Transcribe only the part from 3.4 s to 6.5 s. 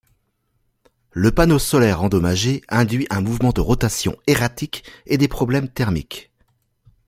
de rotation erratique et des problèmes thermiques.